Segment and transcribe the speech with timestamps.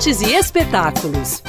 [0.00, 1.42] artes e espetáculos.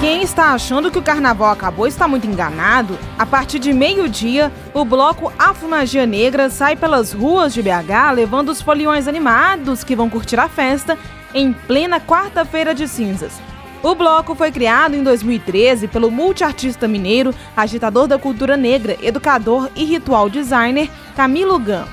[0.00, 2.98] Quem está achando que o carnaval acabou está muito enganado.
[3.18, 8.62] A partir de meio-dia, o bloco Afromagia Negra sai pelas ruas de BH levando os
[8.62, 10.96] foliões animados que vão curtir a festa
[11.34, 13.38] em plena quarta-feira de cinzas.
[13.82, 19.84] O bloco foi criado em 2013 pelo multiartista mineiro, agitador da cultura negra, educador e
[19.84, 21.84] ritual designer Camilo Gam.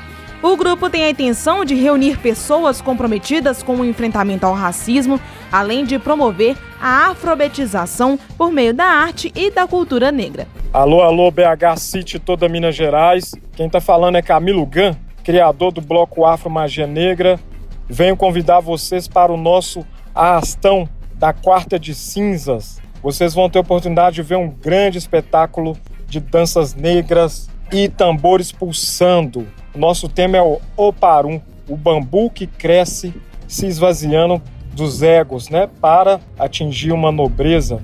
[0.41, 5.19] O grupo tem a intenção de reunir pessoas comprometidas com o enfrentamento ao racismo,
[5.51, 10.47] além de promover a afrobetização por meio da arte e da cultura negra.
[10.73, 13.31] Alô, alô, BH City, toda Minas Gerais.
[13.55, 17.39] Quem está falando é Camilo Gan, criador do bloco Afro Magia Negra.
[17.87, 20.89] Venho convidar vocês para o nosso arrastão
[21.23, 22.81] da Quarta de Cinzas.
[23.01, 28.51] Vocês vão ter a oportunidade de ver um grande espetáculo de danças negras e tambores
[28.51, 29.47] pulsando.
[29.73, 33.13] Nosso tema é o Oparum, o bambu que cresce
[33.47, 34.41] se esvaziando
[34.73, 37.81] dos egos, né, para atingir uma nobreza.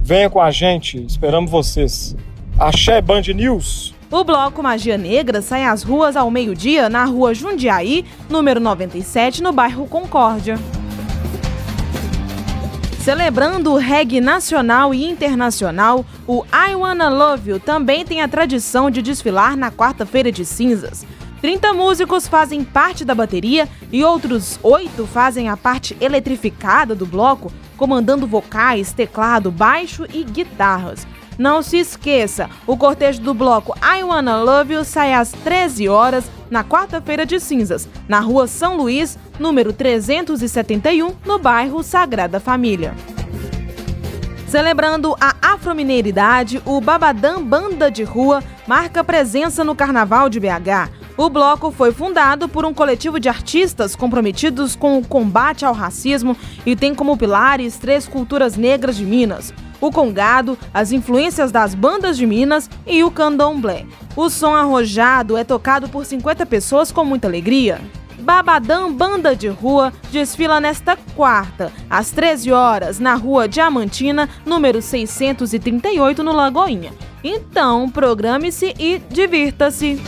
[0.00, 2.14] Venha com a gente, esperamos vocês.
[2.56, 3.96] Axé Band News.
[4.08, 9.52] O bloco Magia Negra sai às ruas ao meio-dia na rua Jundiaí, número 97, no
[9.52, 10.56] bairro Concórdia.
[13.06, 18.90] Celebrando o reggae nacional e internacional, o I Wanna Love You também tem a tradição
[18.90, 21.06] de desfilar na quarta-feira de cinzas.
[21.40, 27.52] 30 músicos fazem parte da bateria e outros oito fazem a parte eletrificada do bloco,
[27.76, 31.06] comandando vocais, teclado, baixo e guitarras.
[31.38, 36.24] Não se esqueça, o cortejo do bloco I Wanna Love You sai às 13 horas
[36.50, 42.94] na quarta-feira de cinzas, na rua São Luís, número 371, no bairro Sagrada Família.
[44.46, 50.90] Celebrando a afromineiridade, o Babadã Banda de Rua marca presença no Carnaval de BH.
[51.16, 56.36] O bloco foi fundado por um coletivo de artistas comprometidos com o combate ao racismo
[56.64, 62.16] e tem como pilares três culturas negras de Minas: o congado, as influências das bandas
[62.16, 63.86] de Minas e o candomblé.
[64.16, 67.80] O som arrojado é tocado por 50 pessoas com muita alegria.
[68.18, 76.22] Babadão Banda de Rua desfila nesta quarta, às 13 horas, na Rua Diamantina, número 638,
[76.22, 76.92] no Lagoinha.
[77.22, 80.00] Então, programe-se e divirta-se.